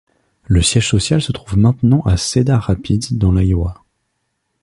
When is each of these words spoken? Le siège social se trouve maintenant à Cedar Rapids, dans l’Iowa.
Le 0.45 0.63
siège 0.63 0.89
social 0.89 1.21
se 1.21 1.31
trouve 1.31 1.59
maintenant 1.59 2.01
à 2.05 2.17
Cedar 2.17 2.63
Rapids, 2.63 3.09
dans 3.19 3.31
l’Iowa. 3.31 3.85